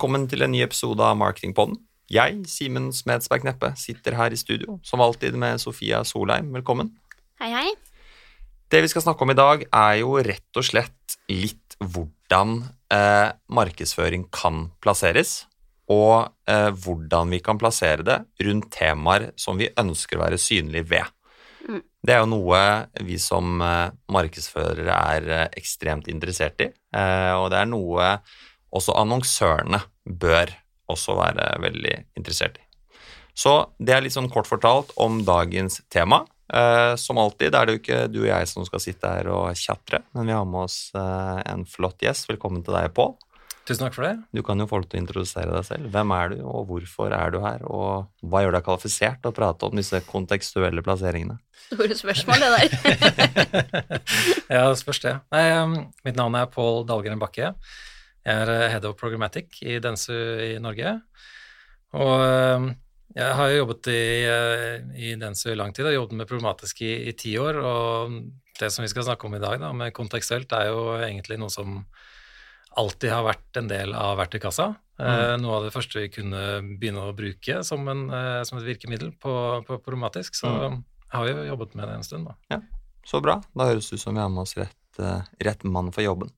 [0.00, 1.74] Velkommen til en ny episode av Marketingpodden.
[2.08, 6.48] Jeg, Simen Smedsberg Kneppe, sitter her i studio, som alltid med Sofia Solheim.
[6.56, 6.88] Velkommen.
[7.36, 7.66] Hei, hei.
[8.72, 12.56] Det vi skal snakke om i dag, er jo rett og slett litt hvordan
[12.96, 15.42] eh, markedsføring kan plasseres,
[15.92, 20.94] og eh, hvordan vi kan plassere det rundt temaer som vi ønsker å være synlige
[20.96, 21.16] ved.
[21.68, 21.82] Mm.
[22.00, 22.66] Det er jo noe
[23.04, 28.14] vi som eh, markedsførere er eh, ekstremt interessert i, eh, og det er noe
[28.76, 30.52] også annonsørene bør
[30.90, 32.66] også være veldig interessert i.
[33.36, 36.24] Så det er litt sånn kort fortalt om dagens tema.
[36.50, 39.54] Eh, som alltid er det jo ikke du og jeg som skal sitte her og
[39.54, 42.26] tjatre, men vi har med oss eh, en flott gjest.
[42.32, 43.14] Velkommen til deg, Pål.
[43.68, 44.16] Tusen takk for det.
[44.34, 45.90] Du kan jo få lov til å introdusere deg selv.
[45.94, 49.36] Hvem er du, og hvorfor er du her, og hva gjør deg kvalifisert til å
[49.36, 51.36] prate om disse kontekstuelle plasseringene?
[51.68, 52.74] Store spørsmål, det der.
[54.56, 55.14] ja, det spørs det.
[55.36, 57.52] Nei, um, mitt navn er Pål Dahlgren Bakke.
[58.26, 60.98] Jeg er uh, head of programmatic i Densu i Norge.
[61.96, 62.68] Og um,
[63.16, 66.84] jeg har jo jobbet i, uh, i Densu i lang tid, og jobbet med problematisk
[66.86, 67.58] i, i ti år.
[67.64, 68.20] Og
[68.60, 71.52] det som vi skal snakke om i dag, da, med kontekstuelt, er jo egentlig noe
[71.52, 71.82] som
[72.78, 74.70] alltid har vært en del av verktøykassa.
[75.00, 76.44] Uh, noe av det første vi kunne
[76.76, 78.06] begynne å bruke som, en,
[78.46, 79.34] som et virkemiddel på,
[79.66, 80.36] på problematisk.
[80.38, 80.52] Så
[81.10, 82.36] jeg har jo jobbet med det en stund, da.
[82.52, 82.60] Ja,
[83.06, 83.40] Så bra.
[83.56, 86.30] Da høres det ut som vi har med oss rett, eh, rett mann for jobben.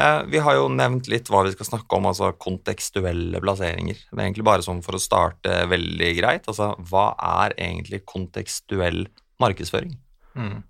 [0.00, 3.98] Eh, vi har jo nevnt litt hva vi skal snakke om, altså kontekstuelle plasseringer.
[4.08, 6.48] Det er egentlig bare sånn for å starte veldig greit.
[6.48, 7.10] Altså, hva
[7.44, 9.04] er egentlig kontekstuell
[9.42, 9.92] markedsføring?
[10.38, 10.62] Mm.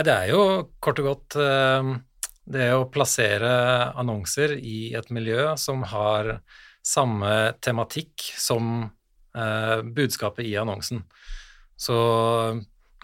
[0.00, 0.44] Det er jo
[0.82, 1.90] kort og godt eh,
[2.50, 3.50] det å plassere
[3.98, 6.36] annonser i et miljø som har
[6.86, 8.86] samme tematikk som
[9.34, 11.02] eh, budskapet i annonsen.
[11.80, 11.96] Så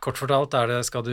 [0.04, 1.12] kort fortalt er det skal du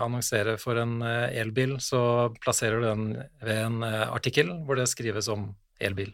[0.00, 3.04] annonsere for en eh, elbil, så plasserer du den
[3.44, 6.12] ved en eh, artikkel hvor det skrives om elbil.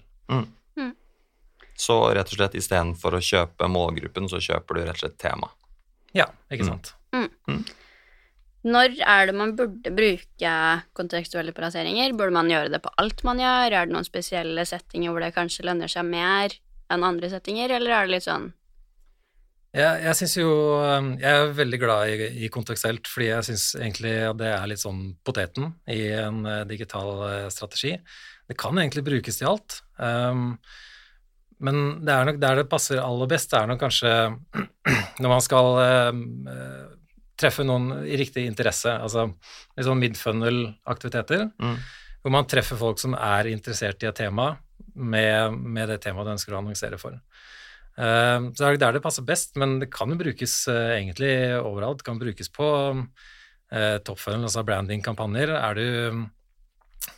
[1.80, 5.48] Så rett og slett istedenfor å kjøpe målgruppen, så kjøper du rett og slett tema.
[6.12, 6.74] Ja, ikke Mm.
[6.74, 7.70] sant.
[8.62, 10.50] Når er det man burde bruke
[10.92, 12.12] kontekstuelle plasseringer?
[12.12, 13.72] Burde man gjøre det på alt man gjør?
[13.72, 16.52] Er det noen spesielle settinger hvor det kanskje lønner seg mer
[16.90, 18.52] enn andre settinger, eller er det litt sånn
[19.70, 20.48] Jeg, jeg synes jo
[20.82, 24.66] um, Jeg er veldig glad i, i kontekstuelt, fordi jeg syns egentlig at det er
[24.70, 27.92] litt sånn poteten i en eh, digital eh, strategi.
[28.50, 29.76] Det kan egentlig brukes til alt.
[30.02, 30.56] Um,
[31.62, 34.14] men det er nok der det passer aller best, det er nok kanskje
[35.22, 35.70] når man skal
[36.10, 36.88] um, eh,
[37.40, 41.76] treffe noen i riktig interesse, altså litt sånn midfunnel-aktiviteter, Mm.
[42.24, 44.50] hvor man treffer folk som er interessert i et tema
[44.94, 47.14] med, med det temaet du ønsker å annonsere for.
[48.00, 51.34] Eh, så det er der det passer best, men det kan jo brukes eh, egentlig
[51.60, 52.00] overalt.
[52.00, 55.52] Det kan brukes på uh, altså branding-kampanjer.
[55.58, 56.24] Er, du,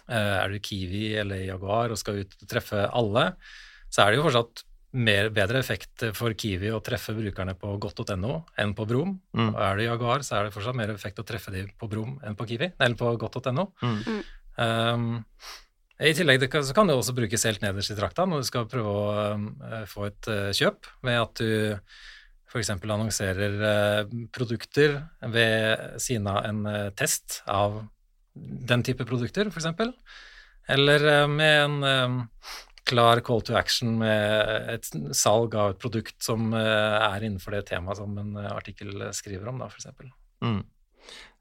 [0.08, 3.32] eh, er du Kiwi eller Jaguar og skal ut og treffe alle,
[3.92, 8.42] så er det jo fortsatt mer, bedre effekt for Kiwi å treffe brukerne på godt.no
[8.60, 9.16] enn på Brom.
[9.32, 9.50] Mm.
[9.54, 12.18] Og er du Jaguar, så er det fortsatt mer effekt å treffe dem på Brom
[12.26, 13.70] enn på Kiwi, eller på godt.no.
[13.80, 14.22] Mm.
[14.60, 15.06] Um,
[16.02, 18.90] I tillegg så kan det også brukes helt nederst i trakta når du skal prøve
[18.90, 21.52] å eh, få et eh, kjøp, ved at du
[22.50, 22.72] f.eks.
[22.74, 24.98] annonserer eh, produkter
[25.30, 26.66] ved siden av en
[26.98, 27.84] test av
[28.72, 29.94] den type produkter, f.eks.
[30.72, 32.26] Eller med en
[32.88, 37.98] klar call to action med et salg av et produkt som er innenfor det temaet
[37.98, 39.90] som en artikkel skriver om, da, f.eks.
[40.42, 40.62] Mm.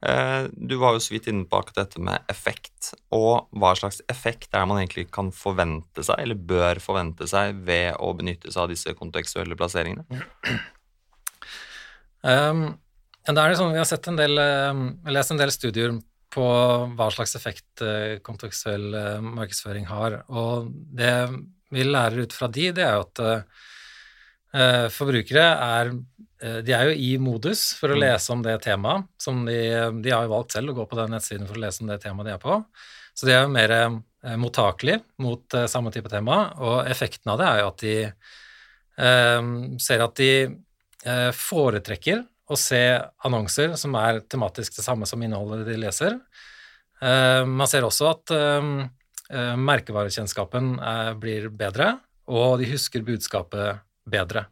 [0.01, 4.01] Eh, Du var jo så vidt inne på akkurat dette med effekt, og hva slags
[4.09, 8.51] effekt er det man egentlig kan forvente seg, eller bør forvente seg, ved å benytte
[8.51, 10.05] seg av disse kontekstuelle plasseringene?
[12.21, 12.63] Um,
[13.27, 15.93] sånn, vi har sett en del, um, lest en del studier
[16.31, 16.47] på
[16.97, 21.13] hva slags effekt uh, kontekstuell uh, markedsføring har, og det
[21.71, 23.21] vi lærer ut fra de, det er jo at
[24.91, 25.93] forbrukere er
[26.41, 28.01] de er jo i modus for å Mm.
[28.01, 29.57] lese om det temaet, som de,
[30.01, 31.99] de har jo valgt selv å gå på den nettsiden for å lese om det
[32.01, 32.55] temaet de er på,
[33.13, 37.37] så de er jo mer uh, mottakelige mot uh, samme type tema, og effekten av
[37.41, 37.95] det er jo at de
[39.01, 39.41] eh,
[39.81, 40.31] ser at de
[41.05, 42.81] eh, foretrekker å se
[43.25, 46.17] annonser som er tematisk det samme som innholdet de leser.
[47.01, 48.69] Eh, man ser også at eh,
[49.31, 51.95] eh, merkevarekjennskapen eh, blir bedre,
[52.31, 54.45] og de husker budskapet bedre.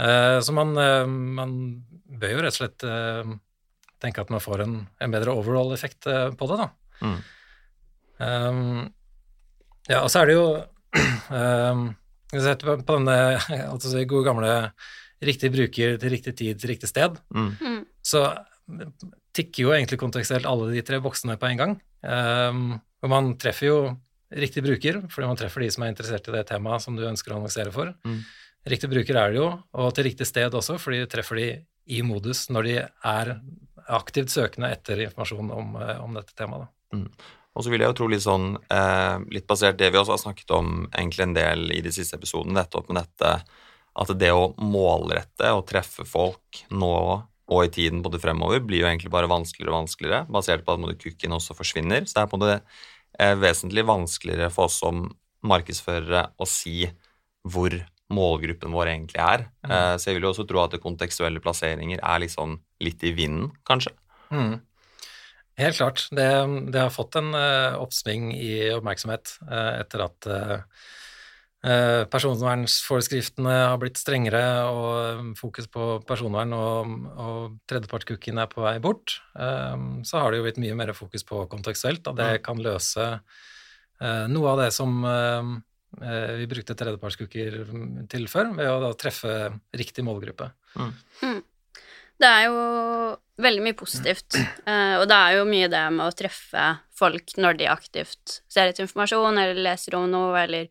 [0.00, 1.54] Eh, så man, eh, man
[2.20, 3.30] bør jo rett og slett eh,
[4.02, 6.68] tenke at man får en, en bedre overall-effekt på det, da.
[7.00, 7.16] Mm.
[8.16, 8.60] Um,
[9.88, 10.46] ja, og så er det jo
[11.36, 11.82] um,
[12.32, 13.16] på denne
[13.68, 14.52] altså gode gamle
[15.24, 17.50] riktig bruker til riktig tid til riktig sted, Mm.
[17.60, 17.82] Mm.
[18.04, 18.22] så
[19.36, 21.74] tikker jo egentlig kontekstuelt alle de tre boksene på en gang.
[22.02, 23.78] Um, og man treffer jo
[24.32, 27.32] riktig bruker, fordi man treffer de som er interessert i det temaet som du ønsker
[27.32, 27.92] å annonsere for.
[28.08, 28.20] Mm.
[28.66, 29.48] Riktig bruker er det jo,
[29.78, 31.48] og til riktig sted også, fordi du treffer de
[31.94, 33.32] i modus når de er
[33.94, 36.72] aktivt søkende etter informasjon om, eh, om dette temaet.
[36.94, 37.06] Mm.
[37.56, 40.24] Og så vil jeg jo tro litt sånn, eh, litt basert det vi også har
[40.24, 43.30] snakket om egentlig en del i de siste episodene, nettopp med dette
[43.96, 46.92] at det å målrette og treffe folk nå
[47.46, 50.98] og i tiden både fremover blir jo egentlig bare vanskeligere og vanskeligere, basert på at
[50.98, 52.02] kukken også forsvinner.
[52.02, 52.60] Så det er på en måte
[53.22, 55.06] eh, vesentlig vanskeligere for oss som
[55.46, 56.88] markedsførere å si
[57.46, 57.78] hvor
[58.12, 59.46] målgruppen vår egentlig er.
[59.66, 59.72] Mm.
[59.72, 63.50] Eh, så jeg vil jo også tro at kontekstuelle plasseringer er liksom litt i vinden,
[63.66, 63.94] kanskje.
[64.30, 64.60] Mm.
[65.56, 66.04] Helt klart.
[66.12, 66.28] Det,
[66.68, 70.82] det, har fått en uh, oppsving i oppmerksomhet uh, etter at uh,
[72.12, 79.16] personvernforskriftene har blitt strengere og fokus på personvern og, og tredjepartscookien er på vei bort.
[80.06, 83.08] så har det jo blitt mye mer fokus på kontekstuelt, og det kan løse
[84.30, 84.94] noe av det som
[85.96, 87.60] vi brukte tredjepartscookier
[88.12, 89.36] til før, ved å da treffe
[89.76, 90.50] riktig målgruppe.
[90.76, 90.90] Mm.
[91.22, 91.38] Mm.
[92.16, 92.60] Det er jo
[93.44, 96.66] veldig mye positivt, uh, og det er jo mye det med å treffe
[96.96, 100.70] folk når de aktivt ser etter informasjon eller leser om noe, eller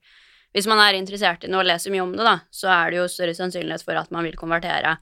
[0.55, 3.01] hvis man er interessert i noe og leser mye om det, da, så er det
[3.01, 4.95] jo større sannsynlighet for at man vil konvertere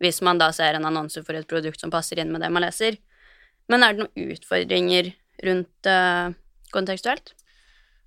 [0.00, 2.64] hvis man da ser en annonse for et produkt som passer inn med det man
[2.64, 2.96] leser.
[3.68, 5.10] Men er det noen utfordringer
[5.44, 6.30] rundt uh,
[6.72, 7.34] kontekstuelt?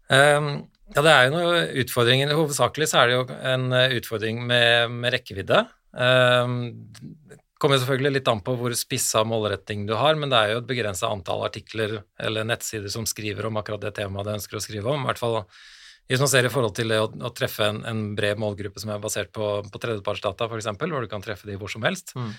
[0.09, 2.33] Um, ja, det er jo noen utfordringer.
[2.35, 3.67] Hovedsakelig så er det jo en
[3.99, 5.63] utfordring med, med rekkevidde.
[5.93, 6.57] Um,
[7.63, 10.67] kommer selvfølgelig litt an på hvor spissa målretting du har, men det er jo et
[10.67, 14.91] begrensa antall artikler eller nettsider som skriver om akkurat det temaet du ønsker å skrive
[14.91, 15.05] om.
[15.05, 15.37] I hvert fall
[16.11, 18.91] hvis man ser i forhold til det å, å treffe en, en, bred målgruppe som
[18.91, 22.11] er basert på, på tredjepartsdata, f.eks., hvor du kan treffe de hvor som helst.
[22.19, 22.33] Mm.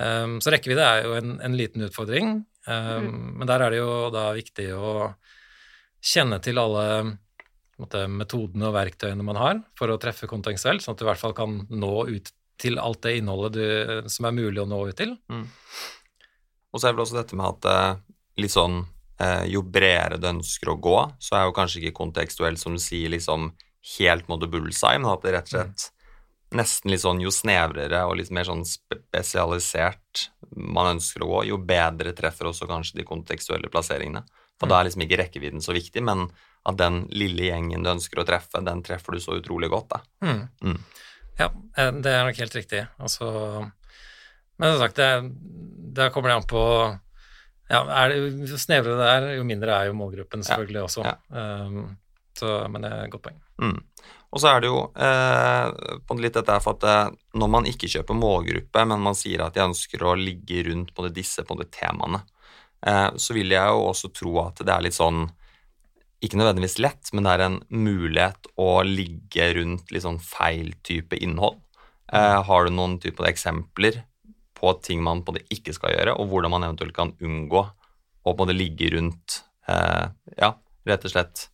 [0.00, 2.36] Um, så rekkevidde er jo en, en liten utfordring,
[2.70, 3.18] um, mm.
[3.40, 4.92] men der er det jo da viktig å
[6.00, 6.84] kjenne til alle
[7.84, 11.22] måte, metodene og verktøyene man har for å treffe kontekstuelt, sånn at du i hvert
[11.22, 12.30] fall kan nå ut
[12.60, 15.14] til alt det innholdet du, som er mulig å nå ut til.
[15.32, 15.46] Mm.
[16.70, 18.02] Og så er vel også dette med at eh,
[18.44, 18.82] litt sånn
[19.20, 22.82] eh, Jo bredere du ønsker å gå, så er jo kanskje ikke kontekstuelt som du
[22.82, 23.50] sier, liksom
[23.96, 26.58] helt mot bullseye, men at det rett og slett mm.
[26.60, 31.58] nesten litt sånn jo snevrere og litt mer sånn spesialisert man ønsker å gå, jo
[31.64, 34.24] bedre treffer også kanskje de kontekstuelle plasseringene.
[34.60, 34.72] For mm.
[34.72, 36.28] da er liksom ikke rekkevidden så viktig, men
[36.68, 40.00] at den lille gjengen du ønsker å treffe, den treffer du så utrolig godt, da.
[40.26, 40.40] Mm.
[40.64, 40.80] mm.
[41.40, 42.82] Ja, eh, det er nok helt riktig.
[43.00, 43.30] Altså,
[44.60, 45.00] men som sagt,
[45.96, 46.64] da kommer det an på
[47.70, 48.18] ja, er det,
[48.50, 51.04] Jo snevrere det er, jo mindre er jo målgruppen selvfølgelig ja, også.
[51.06, 51.14] Ja.
[51.30, 51.94] Um,
[52.36, 53.38] så, men det er et godt poeng.
[53.62, 53.78] Mm.
[54.30, 57.90] Og så er det jo eh, på litt dette for at eh, når man ikke
[57.90, 62.22] kjøper målgruppe, men man sier at de ønsker å ligge rundt på disse på temaene,
[62.86, 65.24] eh, så vil jeg jo også tro at det er litt sånn
[66.20, 71.16] ikke nødvendigvis lett, men det er en mulighet å ligge rundt litt sånn feil type
[71.16, 71.60] innhold.
[72.12, 74.02] Eh, har du noen type eksempler
[74.58, 77.62] på ting man på det ikke skal gjøre, og hvordan man eventuelt kan unngå
[78.20, 79.40] å på det ligge rundt
[79.70, 80.52] eh, ja,
[80.88, 81.46] rett og slett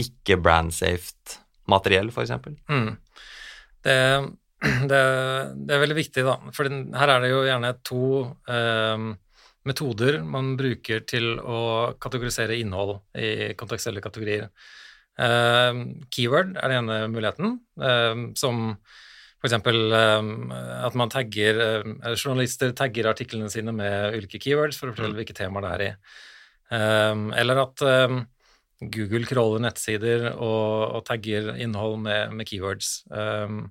[0.00, 1.40] ikke brand-safe
[1.70, 2.34] materiell, f.eks.?
[2.70, 2.94] Mm.
[3.84, 3.98] Det,
[4.90, 5.02] det,
[5.58, 6.38] det, er veldig viktig, da.
[6.54, 8.04] For her er det jo gjerne to
[8.46, 9.10] eh,
[9.68, 11.58] metoder man bruker til å
[12.00, 14.50] kategorisere innhold i kontekstuelle kategorier.
[15.14, 18.76] Uh, keyword er den ene muligheten, uh, som
[19.44, 19.56] f.eks.
[19.56, 20.30] Uh,
[20.84, 25.20] at man tagger uh, Journalister tagger artiklene sine med ulike keywords for å fortelle mm.
[25.22, 25.90] hvilke temaer det er i.
[26.74, 27.82] Eller at
[28.80, 33.04] Google crawler nettsider og, og tagger innhold med, med keywords.
[33.12, 33.68] Um,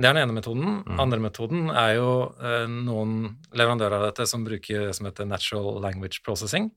[0.00, 0.80] det er den ene metoden.
[0.86, 0.98] Mm.
[1.02, 3.16] Andre metoden er jo eh, noen
[3.52, 6.70] leverandører av dette som bruker det som heter natural language processing,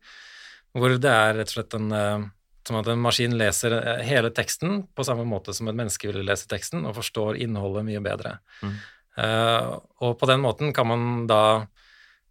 [0.75, 2.25] hvor det er rett og slett en eh,
[2.67, 6.23] som at en maskin leser eh, hele teksten på samme måte som et menneske ville
[6.25, 8.37] lese teksten, og forstår innholdet mye bedre.
[8.63, 8.75] Mm.
[9.23, 9.71] Eh,
[10.03, 11.43] og på den måten kan man da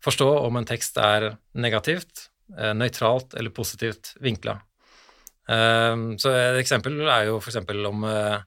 [0.02, 2.26] forstå om en tekst er negativt,
[2.58, 4.56] uh, nøytralt eller positivt vinkla.
[5.46, 7.60] Uh, så et eksempel er jo f.eks.
[7.86, 8.40] om Eh,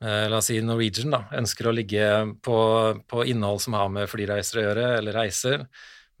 [0.00, 2.04] la oss si Norwegian, da, ønsker å ligge
[2.40, 2.58] på,
[3.04, 5.66] på, innhold som har med flyreiser å gjøre, eller reiser,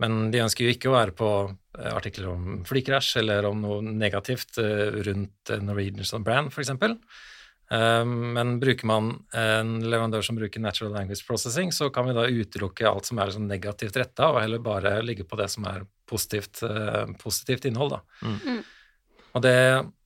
[0.00, 3.80] men de ønsker jo ikke å være på eh, artikler om flykrasj eller om noe
[3.84, 6.72] negativt eh, rundt Norwegian som brand, f.eks.
[7.70, 12.88] Men bruker man en leverandør som bruker natural language processing, så kan vi da utelukke
[12.88, 16.64] alt som er sånn negativt retta, og heller bare ligge på det som er positivt,
[17.22, 17.94] positivt innhold.
[17.94, 18.26] Da.
[18.26, 18.64] Mm.
[19.30, 19.36] Mm.
[19.38, 19.56] Og det,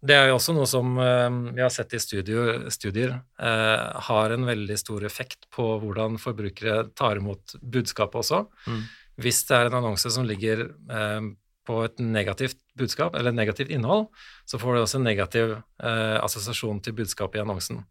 [0.04, 4.34] det, er jo også noe som uh, vi har sett i studier, studier eh, har
[4.34, 8.44] en veldig stor effekt på hvordan forbrukere tar imot budskapet også.
[8.68, 8.84] Mm.
[9.24, 11.32] Hvis det er en annonse som ligger eh,
[11.64, 14.08] på et negativt budskap, eller negativt innhold,
[14.44, 17.84] så får du også en negativ eh, assosiasjon til budskapet i annonsen.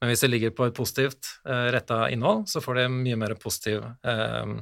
[0.00, 3.34] Men hvis det ligger på et positivt eh, retta innhold, så får det mye mer
[3.40, 4.56] positiv eh,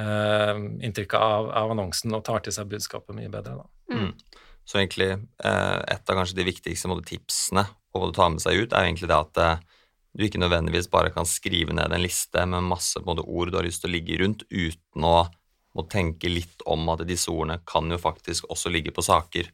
[0.00, 3.62] eh, inntrykk av, av, annonsen og tar til seg budskapet mye bedre.
[3.62, 3.94] da.
[3.94, 4.10] Mm.
[4.68, 8.72] Så egentlig eh, et av kanskje de viktigste måte, tipsene å ta med seg ut,
[8.72, 9.62] er egentlig det at eh,
[10.12, 13.66] du ikke nødvendigvis bare kan skrive ned en liste med masse måte, ord du har
[13.66, 15.16] lyst til å ligge rundt, uten å
[15.72, 19.48] må tenke litt om at disse ordene kan jo faktisk også ligge på saker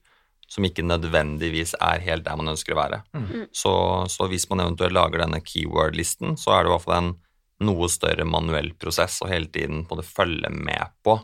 [0.49, 3.01] som ikke nødvendigvis er helt der man ønsker å være.
[3.13, 3.25] Mm.
[3.29, 3.47] mm.
[3.53, 3.73] Så,
[4.11, 7.11] så, hvis man eventuelt lager denne keyword-listen, så er det i hvert fall en
[7.69, 11.19] noe større manuell prosess å hele tiden både følge med på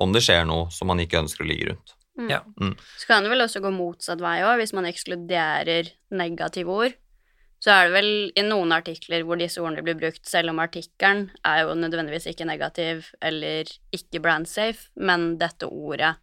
[0.00, 1.96] om det skjer noe som man ikke ønsker å ligge rundt.
[2.20, 2.30] Mm.
[2.32, 2.40] Ja.
[2.60, 2.74] Mm.
[3.00, 6.98] Så kan det vel også gå motsatt vei òg, hvis man ekskluderer negative ord.
[7.60, 8.10] Så er det vel
[8.40, 12.48] i noen artikler hvor disse ordene blir brukt, selv om artikkelen er jo nødvendigvis ikke
[12.48, 16.14] negativ eller ikke brand safe, men dette ordet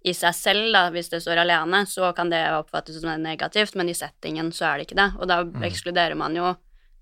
[0.00, 3.90] i seg selv, da, hvis det står alene, så kan det oppfattes som negativt, men
[3.92, 5.08] i settingen så er det ikke det.
[5.20, 5.64] Og da mm.
[5.68, 6.54] ekskluderer man jo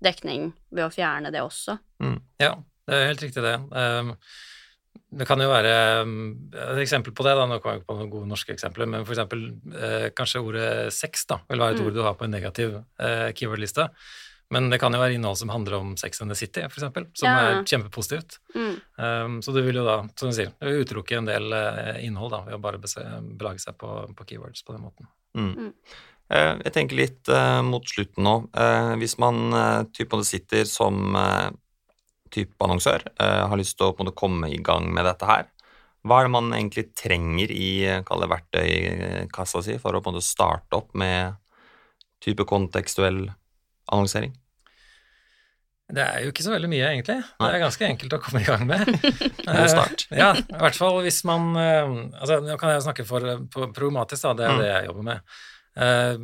[0.03, 1.77] dekning ved å fjerne det også.
[2.03, 2.17] Mm.
[2.43, 2.53] Ja,
[2.87, 3.55] det er helt riktig det.
[3.71, 4.15] Um,
[5.09, 5.73] det kan jo være
[6.05, 6.15] um,
[6.53, 9.05] et eksempel på det, da, nå kommer jeg ikke på noen gode norske eksempler, men
[9.07, 11.87] for eksempel eh, kanskje ordet sex da, vil være et mm.
[11.87, 13.87] ord du har på en negativ eh, keyword-liste.
[14.53, 17.05] Men det kan jo være innhold som handler om Sex and the City, for eksempel,
[17.17, 17.41] som ja.
[17.41, 18.39] er kjempepositivt.
[18.55, 18.75] Mm.
[18.97, 22.41] Um, så du vil jo da, som du sier, utelukke en del uh, innhold da,
[22.47, 25.09] ved å bare belage seg på, på, keywords på den måten.
[25.37, 25.51] Mm.
[25.53, 25.99] Mm.
[26.33, 28.35] Uh, jeg tenker litt uh, mot slutten nå.
[29.01, 29.53] hvis man
[29.93, 31.13] type sitter som
[32.33, 35.47] type annonsør, har lyst til å måte, komme i gang med dette her,
[36.07, 37.71] hva er det man egentlig trenger i
[38.07, 41.35] verktøykassa si for å måte, starte opp med
[42.23, 43.25] type kontekstuell
[43.91, 44.31] annonsering?
[45.89, 47.17] Det er jo ikke så veldig mye, egentlig.
[47.17, 48.89] Det er ganske enkelt å komme i gang med.
[49.47, 50.05] God start.
[50.13, 54.35] ja, i hvert fall hvis man eh, altså Nå kan jeg snakke for programmatisk, da,
[54.37, 54.61] det er mm.
[54.61, 55.39] det jeg jobber med.
[55.79, 56.19] Eh,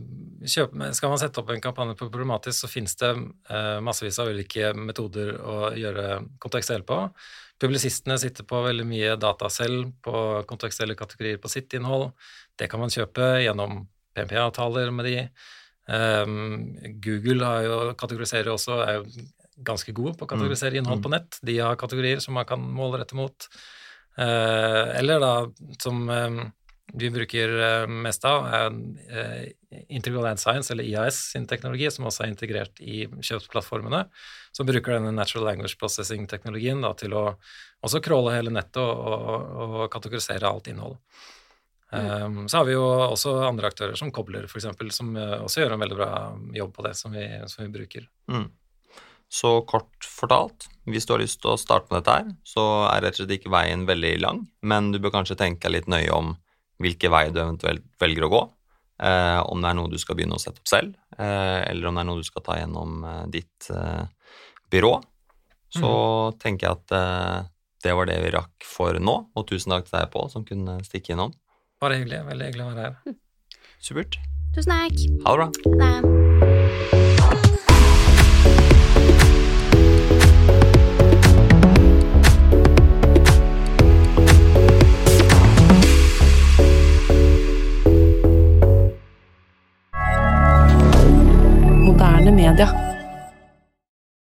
[0.46, 4.32] kjøp, skal man sette opp en kampanje på problematisk, så finnes det eh, massevis av
[4.34, 7.00] ulike metoder å gjøre kontekstuell på.
[7.62, 12.10] Publisistene sitter på veldig mye data selv på kontekstuelle kategorier på sitt innhold.
[12.60, 13.86] Det kan man kjøpe gjennom
[14.16, 15.16] PMP-avtaler med de.
[15.86, 19.26] Um, Google har jo, kategoriserer også, er jo
[19.66, 20.80] ganske gode på å kategorisere mm.
[20.82, 21.16] innhold på mm.
[21.16, 21.40] nett.
[21.48, 23.48] De har kategorier som man kan målrette mot.
[24.20, 25.34] Uh, eller da,
[25.80, 26.42] som um,
[26.98, 29.44] vi bruker uh, mest av, er uh,
[29.94, 34.06] Integral Ad Science, eller IAS sin teknologi, som også er integrert i kjøpsplattformene.
[34.56, 37.24] Som bruker denne natural language processing-teknologien til å
[37.86, 40.96] også crawle hele nettet og, og, og kategorisere alt innhold.
[41.96, 45.84] Um, så har vi jo også andre aktører som Kobler, f.eks., som også gjør en
[45.84, 46.12] veldig bra
[46.56, 48.08] jobb på det, som vi, som vi bruker.
[48.32, 48.48] Mm.
[49.32, 53.04] Så kort fortalt, hvis du har lyst til å starte med dette her, så er
[53.04, 56.36] rett og slett ikke veien veldig lang, men du bør kanskje tenke litt nøye om
[56.82, 58.44] hvilke vei du eventuelt velger å gå.
[59.04, 61.98] Eh, om det er noe du skal begynne å sette opp selv, eh, eller om
[61.98, 64.06] det er noe du skal ta gjennom eh, ditt eh,
[64.72, 64.94] byrå.
[65.76, 66.40] Så mm.
[66.40, 67.52] tenker jeg at eh,
[67.86, 70.80] det var det vi rakk for nå, og tusen takk til deg, Pål, som kunne
[70.88, 71.36] stikke innom.
[71.84, 72.24] Bare hyggelig.
[72.32, 73.18] Veldig hyggelig å være her.
[73.84, 74.20] Supert.
[74.56, 75.08] Tusen takk.
[75.28, 75.50] Ha det bra.
[75.84, 76.15] Ha det.
[92.56, 92.85] القادة